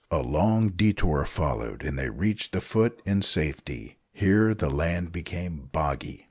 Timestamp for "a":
0.09-0.17